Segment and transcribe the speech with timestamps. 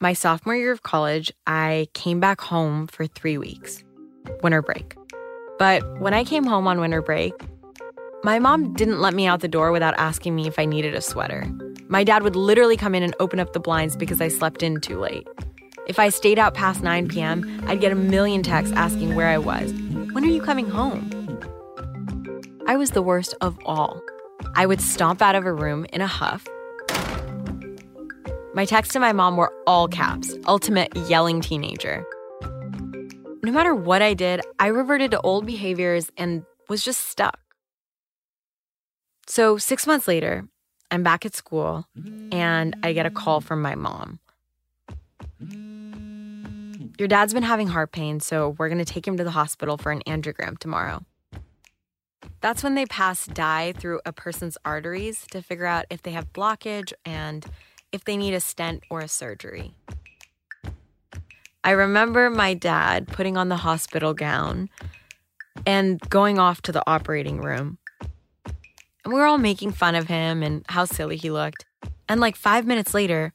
[0.00, 3.82] My sophomore year of college, I came back home for three weeks,
[4.44, 4.94] winter break.
[5.58, 7.32] But when I came home on winter break,
[8.22, 11.00] my mom didn't let me out the door without asking me if I needed a
[11.00, 11.50] sweater.
[11.88, 14.80] My dad would literally come in and open up the blinds because I slept in
[14.80, 15.26] too late.
[15.88, 19.38] If I stayed out past 9 p.m., I'd get a million texts asking where I
[19.38, 19.72] was.
[20.12, 21.10] When are you coming home?
[22.68, 24.00] I was the worst of all.
[24.54, 26.46] I would stomp out of a room in a huff.
[28.54, 32.04] My texts to my mom were all caps, ultimate yelling teenager.
[33.42, 37.38] No matter what I did, I reverted to old behaviors and was just stuck.
[39.26, 40.48] So, six months later,
[40.90, 41.86] I'm back at school
[42.32, 44.18] and I get a call from my mom.
[46.98, 49.76] Your dad's been having heart pain, so we're going to take him to the hospital
[49.76, 51.04] for an angiogram tomorrow.
[52.40, 56.32] That's when they pass dye through a person's arteries to figure out if they have
[56.32, 57.44] blockage and
[57.92, 59.74] if they need a stent or a surgery.
[61.64, 64.68] I remember my dad putting on the hospital gown
[65.66, 67.78] and going off to the operating room.
[69.04, 71.64] And we were all making fun of him and how silly he looked.
[72.08, 73.32] And like five minutes later,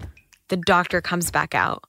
[0.48, 1.84] the doctor comes back out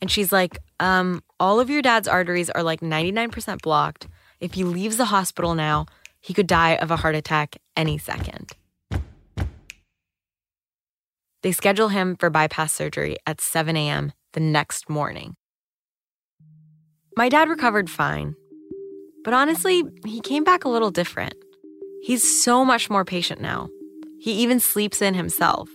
[0.00, 4.08] and she's like, um, all of your dad's arteries are like 99% blocked.
[4.40, 5.86] If he leaves the hospital now,
[6.20, 8.52] he could die of a heart attack any second.
[11.46, 14.10] They schedule him for bypass surgery at 7 a.m.
[14.32, 15.36] the next morning.
[17.16, 18.34] My dad recovered fine,
[19.22, 21.36] but honestly, he came back a little different.
[22.02, 23.68] He's so much more patient now.
[24.18, 25.68] He even sleeps in himself.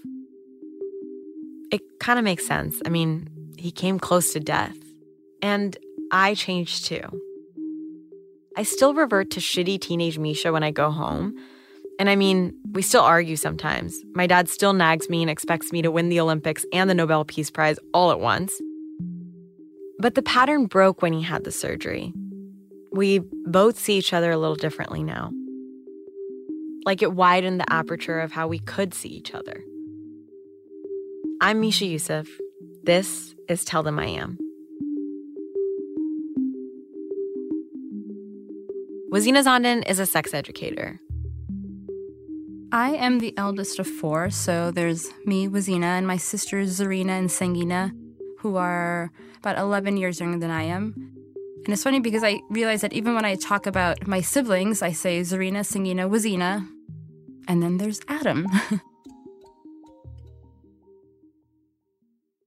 [1.71, 2.81] It kind of makes sense.
[2.85, 4.75] I mean, he came close to death.
[5.41, 5.77] And
[6.11, 7.21] I changed too.
[8.57, 11.33] I still revert to shitty teenage Misha when I go home.
[11.99, 14.01] And I mean, we still argue sometimes.
[14.13, 17.25] My dad still nags me and expects me to win the Olympics and the Nobel
[17.25, 18.59] Peace Prize all at once.
[19.99, 22.13] But the pattern broke when he had the surgery.
[22.91, 25.31] We both see each other a little differently now.
[26.85, 29.63] Like it widened the aperture of how we could see each other.
[31.39, 32.29] I'm Misha Euceph.
[32.83, 34.39] This is Tell Them I Am.
[39.11, 40.99] Wazina Zondon is a sex educator.
[42.73, 47.27] I am the eldest of four, so there's me, Wazina, and my sisters Zarina and
[47.29, 47.91] Sangina,
[48.39, 50.95] who are about 11 years younger than I am.
[51.65, 54.93] And it's funny because I realize that even when I talk about my siblings, I
[54.93, 56.65] say Zarina, Sangina, Wazina,
[57.49, 58.47] and then there's Adam.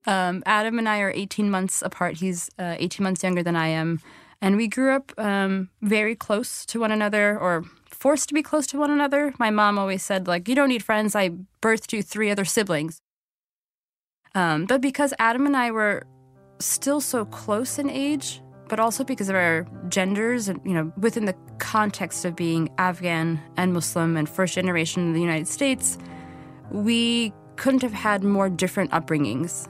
[0.06, 2.16] um, Adam and I are 18 months apart.
[2.16, 4.00] He's uh, 18 months younger than I am.
[4.40, 7.64] And we grew up um, very close to one another, or
[8.04, 9.32] forced to be close to one another.
[9.38, 11.16] My mom always said, like, you don't need friends.
[11.16, 11.30] I
[11.62, 13.00] birthed you three other siblings.
[14.34, 16.02] Um, but because Adam and I were
[16.58, 21.24] still so close in age, but also because of our genders and, you know, within
[21.24, 25.96] the context of being Afghan and Muslim and first generation in the United States,
[26.70, 29.66] we couldn't have had more different upbringings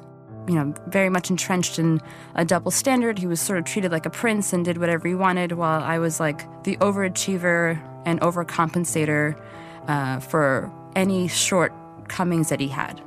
[0.47, 2.03] you know, very much entrenched in
[2.35, 3.19] a double standard.
[3.19, 5.99] He was sort of treated like a prince and did whatever he wanted, while I
[5.99, 9.41] was like the overachiever and overcompensator
[9.89, 13.01] uh, for any shortcomings that he had.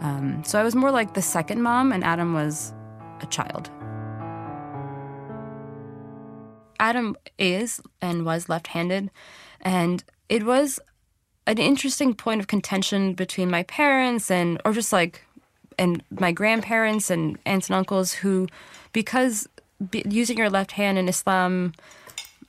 [0.00, 2.72] Um, so I was more like the second mom, and Adam was
[3.20, 3.70] a child.
[6.78, 9.10] Adam is and was left handed,
[9.60, 10.80] and it was
[11.46, 15.24] an interesting point of contention between my parents and, or just like
[15.78, 18.46] and my grandparents and aunts and uncles who,
[18.92, 19.48] because
[20.04, 21.72] using your left hand in Islam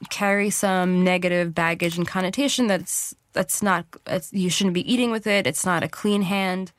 [0.10, 3.86] carry some negative baggage and connotation that's that's not
[4.32, 5.48] you shouldn't be eating with it.
[5.48, 6.72] It's not a clean hand.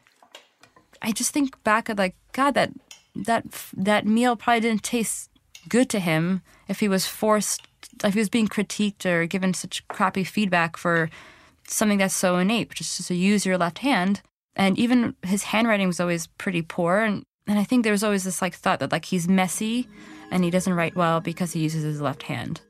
[1.01, 2.71] I just think back at like God that
[3.15, 3.45] that
[3.77, 5.31] that meal probably didn't taste
[5.69, 7.63] good to him if he was forced
[8.05, 11.11] if he was being critiqued or given such crappy feedback for
[11.69, 14.23] something that's so innate, just to use your left hand
[14.57, 18.25] and even his handwriting was always pretty poor and and I think there was always
[18.25, 19.89] this like thought that like he's messy
[20.31, 22.61] and he doesn't write well because he uses his left hand.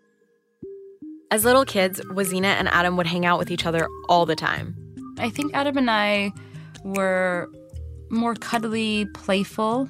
[1.33, 4.77] As little kids, Wazina and Adam would hang out with each other all the time.
[5.19, 6.31] I think Adam and I
[6.85, 7.51] were
[8.11, 9.89] more cuddly, playful.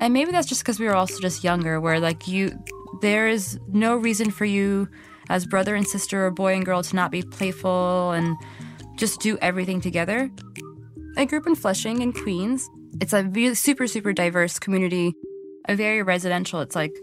[0.00, 2.58] And maybe that's just because we were also just younger, where like you,
[3.02, 4.88] there is no reason for you
[5.28, 8.36] as brother and sister or boy and girl to not be playful and
[8.96, 10.28] just do everything together.
[11.16, 12.68] I grew up in Flushing in Queens.
[13.00, 15.14] It's a super, super diverse community,
[15.68, 16.60] a very residential.
[16.62, 16.96] It's like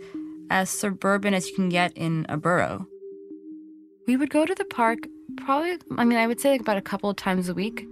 [0.50, 2.86] as suburban as you can get in a borough.
[4.08, 5.00] We would go to the park
[5.38, 7.88] probably, I mean, I would say like about a couple of times a week.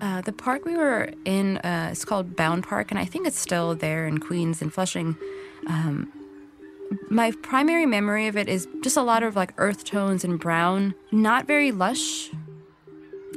[0.00, 3.38] Uh, the park we were in uh, is called Bowne Park, and I think it's
[3.38, 5.16] still there in Queens and Flushing.
[5.68, 6.12] Um,
[7.08, 10.94] my primary memory of it is just a lot of like earth tones and brown,
[11.12, 12.30] not very lush,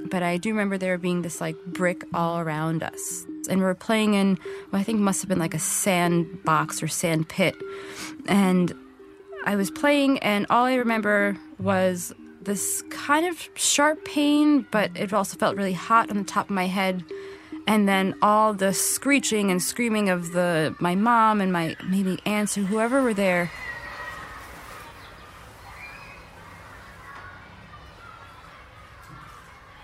[0.09, 3.25] but I do remember there being this like brick all around us.
[3.49, 4.37] And we were playing in
[4.69, 7.55] what I think must have been like a sand box or sand pit.
[8.27, 8.73] And
[9.45, 15.13] I was playing, and all I remember was this kind of sharp pain, but it
[15.13, 17.03] also felt really hot on the top of my head.
[17.67, 22.57] And then all the screeching and screaming of the my mom and my maybe aunts
[22.57, 23.51] or whoever were there.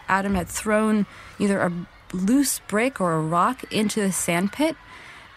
[0.08, 1.06] Adam had thrown
[1.40, 1.72] either a
[2.14, 4.76] loose brick or a rock into the sand pit,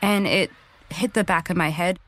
[0.01, 0.51] and it
[0.91, 1.99] hit the back of my head.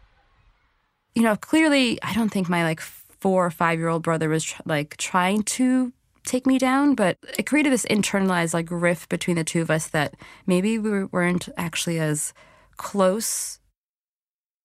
[1.14, 4.44] You know, clearly, I don't think my like four or five year old brother was
[4.44, 5.92] tr- like trying to
[6.24, 9.88] take me down, but it created this internalized like rift between the two of us
[9.88, 10.14] that
[10.46, 12.32] maybe we weren't actually as
[12.76, 13.58] close.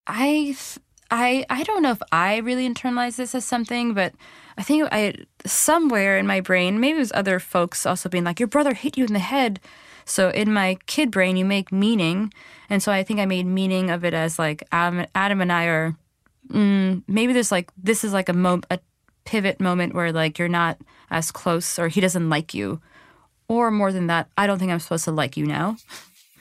[0.06, 0.56] I
[1.10, 4.14] I I don't know if I really internalized this as something, but
[4.56, 5.14] I think I
[5.44, 8.96] somewhere in my brain, maybe it was other folks also being like, "Your brother hit
[8.96, 9.60] you in the head."
[10.04, 12.32] So in my kid brain, you make meaning,
[12.70, 15.66] and so I think I made meaning of it as like Adam, Adam and I
[15.66, 15.96] are
[16.48, 18.78] mm, maybe there's like this is like a mo- a
[19.24, 20.78] pivot moment where like you're not
[21.10, 22.80] as close or he doesn't like you,
[23.48, 25.76] or more than that, I don't think I'm supposed to like you now.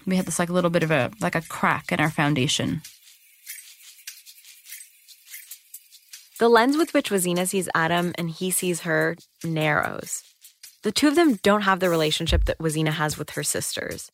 [0.05, 2.81] We had this like a little bit of a like a crack in our foundation.
[6.37, 10.21] The lens with which Wazina sees Adam and he sees her narrows.
[10.83, 14.11] The two of them don't have the relationship that Wazina has with her sisters.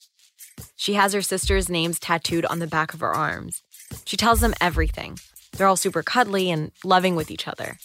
[0.76, 3.64] She has her sisters' names tattooed on the back of her arms.
[4.06, 5.18] She tells them everything.
[5.54, 7.78] They're all super cuddly and loving with each other.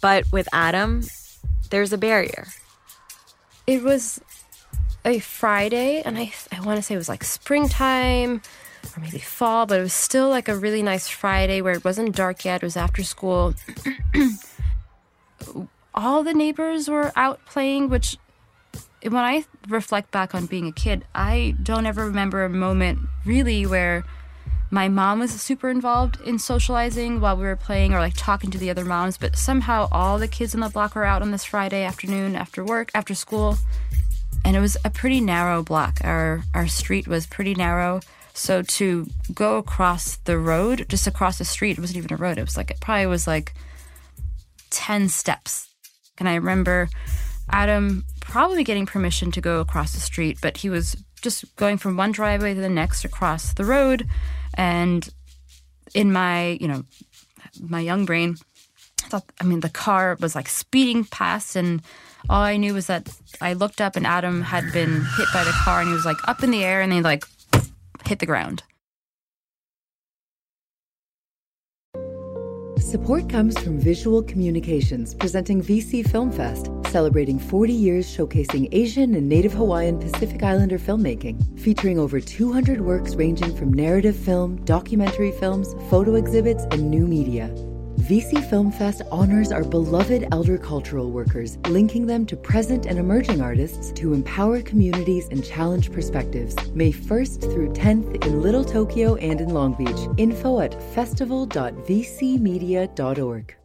[0.00, 1.02] But with Adam,
[1.70, 2.46] there's a barrier.
[3.66, 4.20] It was
[5.04, 8.42] a Friday, and I I want to say it was like springtime
[8.96, 12.14] or maybe fall, but it was still like a really nice Friday where it wasn't
[12.14, 12.62] dark yet.
[12.62, 13.54] It was after school.
[15.94, 18.18] All the neighbors were out playing, which
[19.02, 23.66] when I reflect back on being a kid, I don't ever remember a moment really
[23.66, 24.04] where
[24.70, 28.58] my mom was super involved in socializing while we were playing or like talking to
[28.58, 31.44] the other moms, but somehow all the kids on the block were out on this
[31.44, 33.58] Friday afternoon after work, after school.
[34.44, 35.98] And it was a pretty narrow block.
[36.02, 38.00] Our our street was pretty narrow.
[38.34, 42.38] So to go across the road, just across the street, it wasn't even a road.
[42.38, 43.54] It was like it probably was like
[44.70, 45.68] 10 steps.
[46.18, 46.88] And I remember
[47.50, 51.96] Adam probably getting permission to go across the street, but he was just going from
[51.96, 54.08] one driveway to the next across the road.
[54.56, 55.08] And
[55.94, 56.84] in my, you know,
[57.60, 58.36] my young brain,
[59.04, 61.82] I thought, I mean, the car was like speeding past, and
[62.28, 63.08] all I knew was that
[63.40, 66.16] I looked up and Adam had been hit by the car, and he was like
[66.26, 67.24] up in the air, and then like
[68.04, 68.62] hit the ground.
[72.78, 79.28] Support comes from Visual Communications, presenting VC Film Fest, celebrating 40 years showcasing Asian and
[79.28, 85.74] Native Hawaiian Pacific Islander filmmaking, featuring over 200 works ranging from narrative film, documentary films,
[85.90, 87.50] photo exhibits, and new media.
[88.08, 93.42] VC Film Fest honors our beloved elder cultural workers, linking them to present and emerging
[93.42, 96.56] artists to empower communities and challenge perspectives.
[96.70, 100.08] May 1st through 10th in Little Tokyo and in Long Beach.
[100.16, 103.56] Info at festival.vcmedia.org.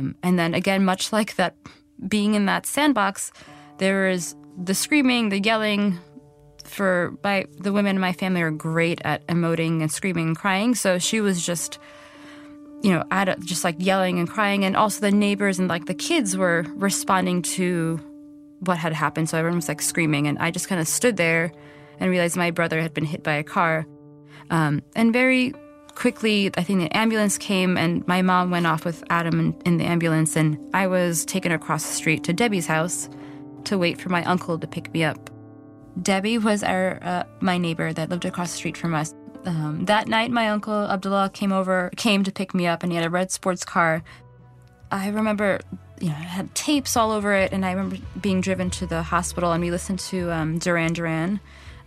[0.00, 1.54] Um, and then again, much like that,
[2.08, 3.32] being in that sandbox,
[3.78, 5.98] there is the screaming, the yelling.
[6.64, 10.74] For my the women in my family are great at emoting and screaming and crying,
[10.74, 11.78] so she was just,
[12.82, 15.86] you know, at a, just like yelling and crying, and also the neighbors and like
[15.86, 17.98] the kids were responding to
[18.60, 19.28] what had happened.
[19.28, 21.50] So everyone was like screaming, and I just kind of stood there
[21.98, 23.86] and realized my brother had been hit by a car,
[24.50, 25.54] um, and very
[26.00, 29.76] quickly, I think the ambulance came, and my mom went off with Adam in, in
[29.76, 33.10] the ambulance, and I was taken across the street to Debbie's house
[33.64, 35.28] to wait for my uncle to pick me up.
[36.00, 39.14] Debbie was our uh, my neighbor that lived across the street from us.
[39.44, 42.96] Um, that night, my uncle Abdullah came over, came to pick me up, and he
[42.96, 44.02] had a red sports car.
[44.90, 45.60] I remember,
[46.00, 49.02] you know, it had tapes all over it, and I remember being driven to the
[49.02, 51.40] hospital, and we listened to um, Duran Duran,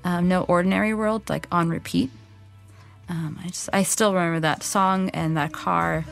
[0.04, 2.12] um, "No Ordinary World," like on repeat.
[3.10, 6.06] Um, I just, I still remember that song and that car.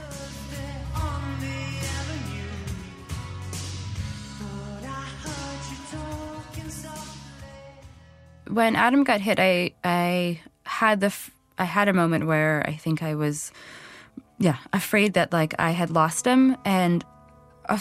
[8.47, 11.13] When Adam got hit, I I had the
[11.57, 13.53] I had a moment where I think I was,
[14.39, 17.05] yeah, afraid that like I had lost him and
[17.65, 17.79] a,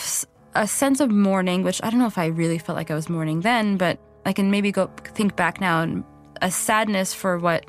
[0.54, 3.08] a sense of mourning, which I don't know if I really felt like I was
[3.08, 6.04] mourning then, but I can maybe go think back now and
[6.42, 7.64] a sadness for what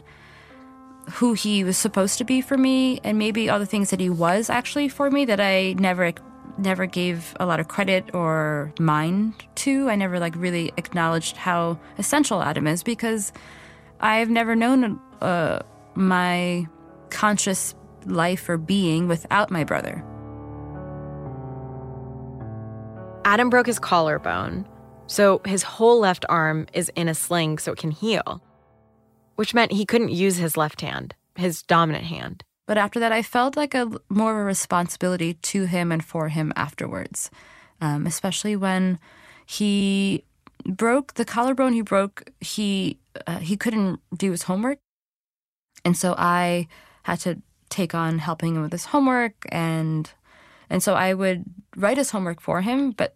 [1.22, 4.10] who he was supposed to be for me and maybe all the things that he
[4.10, 6.14] was actually for me that I never
[6.58, 9.88] never gave a lot of credit or mind to.
[9.88, 13.32] I never like really acknowledged how essential Adam is because
[14.00, 15.60] I've never known uh,
[15.94, 16.68] my
[17.12, 17.76] conscious
[18.08, 20.04] life or being without my brother.
[23.26, 24.68] Adam broke his collarbone,
[25.06, 28.42] so his whole left arm is in a sling so it can heal
[29.42, 32.44] which meant he couldn't use his left hand, his dominant hand.
[32.68, 36.30] But after that, I felt like a more of a responsibility to him and for
[36.30, 37.32] him afterwards,
[37.82, 39.00] um, especially when
[39.48, 40.26] he
[40.64, 41.74] broke the collarbone.
[41.74, 42.30] He broke.
[42.40, 44.78] He uh, he couldn't do his homework,
[45.84, 46.68] and so I
[47.02, 50.12] had to take on helping him with his homework and
[50.70, 51.46] and so I would
[51.76, 52.92] write his homework for him.
[52.92, 53.16] But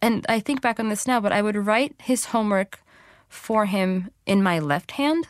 [0.00, 2.78] and I think back on this now, but I would write his homework
[3.28, 5.28] for him in my left hand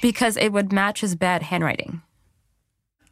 [0.00, 2.02] because it would match his bad handwriting.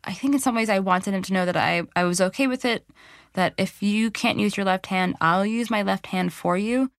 [0.05, 2.47] I think in some ways I wanted him to know that I, I was okay
[2.47, 2.87] with it,
[3.35, 6.91] that if you can't use your left hand, I'll use my left hand for you.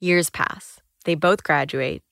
[0.00, 0.80] Years pass.
[1.04, 2.02] They both graduate.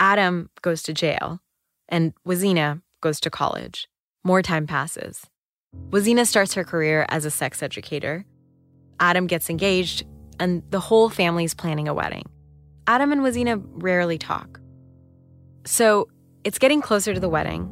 [0.00, 1.40] Adam goes to jail,
[1.88, 3.88] and Wazina goes to college.
[4.24, 5.26] More time passes.
[5.90, 8.24] Wazina starts her career as a sex educator.
[8.98, 10.04] Adam gets engaged,
[10.40, 12.24] and the whole family's planning a wedding.
[12.86, 14.60] Adam and Wazina rarely talk.
[15.64, 16.08] So
[16.44, 17.68] it's getting closer to the wedding.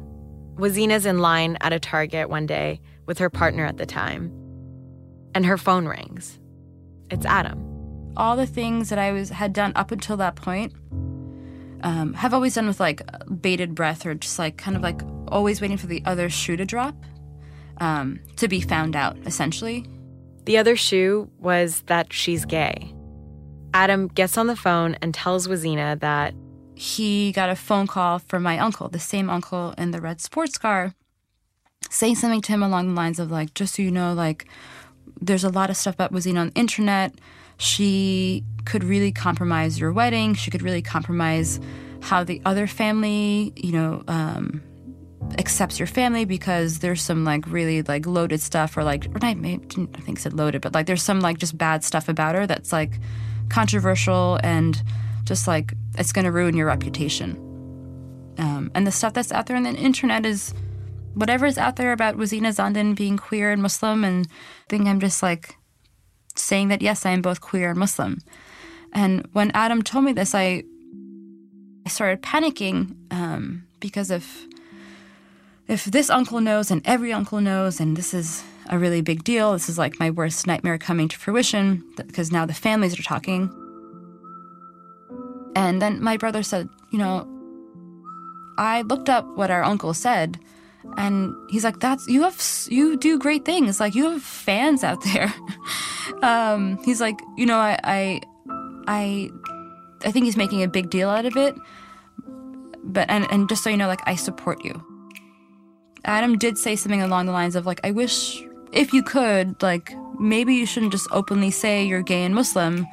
[0.55, 4.31] Wazina's in line at a Target one day with her partner at the time,
[5.33, 6.39] and her phone rings.
[7.09, 8.13] It's Adam.
[8.17, 10.73] All the things that I was had done up until that point
[11.83, 13.01] um, have always done with like
[13.41, 16.65] bated breath or just like kind of like always waiting for the other shoe to
[16.65, 16.95] drop
[17.77, 19.85] um, to be found out, essentially.
[20.45, 22.94] The other shoe was that she's gay.
[23.75, 26.33] Adam gets on the phone and tells Wazina that
[26.75, 30.57] he got a phone call from my uncle, the same uncle in the red sports
[30.57, 30.95] car,
[31.89, 34.45] saying something to him along the lines of like, just so you know, like
[35.19, 37.15] there's a lot of stuff about Wazina on the internet.
[37.57, 40.35] She could really compromise your wedding.
[40.35, 41.59] She could really compromise
[42.01, 44.63] how the other family, you know, um,
[45.37, 49.31] accepts your family because there's some like really like loaded stuff or like or I
[49.31, 52.71] I think said loaded, but like there's some like just bad stuff about her that's
[52.71, 53.01] like
[53.49, 54.81] controversial and
[55.23, 57.37] just like it's going to ruin your reputation.
[58.37, 60.53] Um, and the stuff that's out there on the internet is
[61.13, 64.99] whatever is out there about Wazina Zondon being queer and Muslim, and I think I'm
[64.99, 65.55] just like
[66.35, 68.19] saying that yes, I am both queer and Muslim.
[68.93, 70.63] And when Adam told me this, I
[71.85, 74.45] I started panicking um, because if
[75.67, 79.53] if this uncle knows and every uncle knows, and this is a really big deal.
[79.53, 83.49] This is like my worst nightmare coming to fruition because now the families are talking.
[85.55, 87.27] And then my brother said, You know,
[88.57, 90.39] I looked up what our uncle said,
[90.97, 93.79] and he's like, "That's you have you do great things.
[93.79, 95.33] Like you have fans out there."
[96.21, 98.21] um, he's like, "You know, I, I,
[98.87, 99.29] I,
[100.03, 101.55] I think he's making a big deal out of it."
[102.83, 104.83] But and and just so you know, like I support you.
[106.05, 108.43] Adam did say something along the lines of like, "I wish
[108.75, 112.85] if you could, like, maybe you shouldn't just openly say you're gay and Muslim.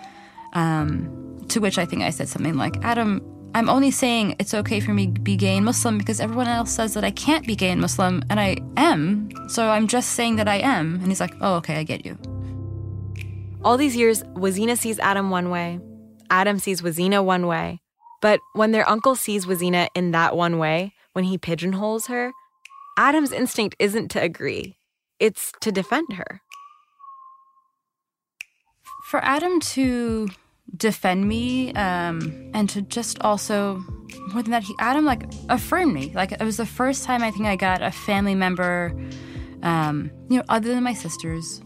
[0.55, 3.21] Um, to which I think I said something like, Adam,
[3.55, 6.71] I'm only saying it's okay for me to be gay and Muslim because everyone else
[6.71, 9.29] says that I can't be gay and Muslim, and I am.
[9.49, 10.95] So I'm just saying that I am.
[10.95, 12.17] And he's like, oh, okay, I get you.
[13.65, 15.81] All these years, Wazina sees Adam one way,
[16.31, 17.81] Adam sees Wazina one way.
[18.21, 22.33] But when their uncle sees Wazina in that one way, when he pigeonholes her,
[22.97, 24.77] Adam's instinct isn't to agree
[25.23, 26.43] it's to defend her.
[29.09, 30.29] For Adam to
[30.77, 33.85] defend me um, and to just also
[34.33, 37.31] more than that he adam like affirmed me like it was the first time i
[37.31, 38.95] think i got a family member
[39.63, 41.61] um, you know other than my sisters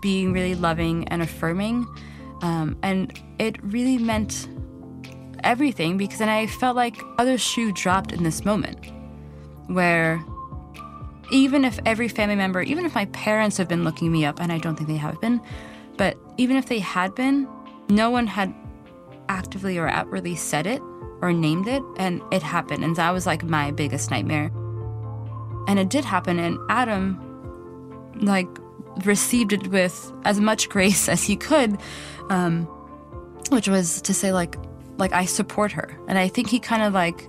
[0.00, 1.84] being really loving and affirming
[2.40, 4.48] um, and it really meant
[5.44, 8.86] everything because then i felt like other shoe dropped in this moment
[9.66, 10.24] where
[11.32, 14.52] even if every family member, even if my parents have been looking me up, and
[14.52, 15.40] I don't think they have been,
[15.96, 17.48] but even if they had been,
[17.88, 18.54] no one had
[19.28, 20.80] actively or outwardly said it
[21.22, 22.84] or named it, and it happened.
[22.84, 24.50] And that was like my biggest nightmare.
[25.66, 27.18] And it did happen, and Adam,
[28.20, 28.48] like,
[29.04, 31.78] received it with as much grace as he could,
[32.28, 32.64] um,
[33.50, 34.56] which was to say, like,
[34.98, 35.96] like I support her.
[36.08, 37.26] And I think he kind of like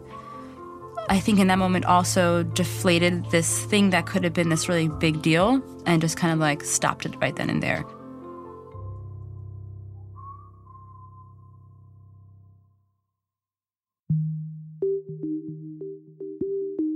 [1.10, 4.88] I think in that moment also deflated this thing that could have been this really
[4.88, 7.84] big deal and just kind of like stopped it right then and there.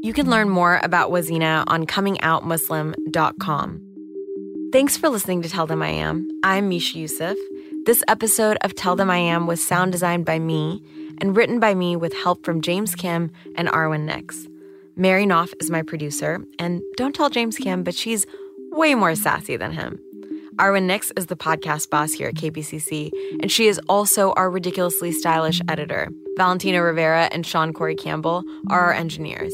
[0.03, 3.83] You can learn more about Wazina on comingoutmuslim.com.
[4.71, 6.25] Thanks for listening to Tell Them I Am.
[6.43, 7.35] I'm Misha Euceph.
[7.87, 10.83] This episode of Tell Them I Am was sound designed by me
[11.19, 14.45] and written by me with help from James Kim and Arwen Nix.
[14.97, 18.25] Mary Knauf is my producer, and don't tell James Kim, but she's
[18.71, 19.97] way more sassy than him.
[20.57, 23.09] Arwen Nix is the podcast boss here at KPCC,
[23.41, 26.09] and she is also our ridiculously stylish editor.
[26.35, 29.53] Valentina Rivera and Sean Corey Campbell are our engineers.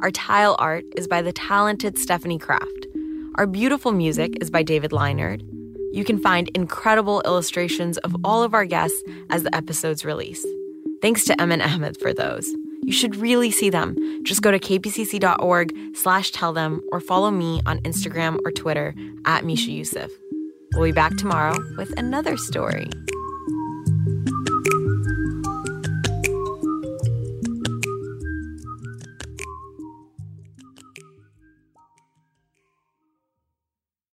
[0.00, 2.86] Our tile art is by the talented Stephanie Kraft.
[3.34, 5.42] Our beautiful music is by David Leinard.
[5.94, 10.44] You can find incredible illustrations of all of our guests as the episodes release.
[11.00, 12.52] Thanks to Emin Ahmed for those.
[12.82, 13.94] You should really see them.
[14.24, 18.92] Just go to kpcc.org slash tell them or follow me on Instagram or Twitter
[19.24, 20.10] at Misha Euceph.
[20.74, 22.90] We'll be back tomorrow with another story.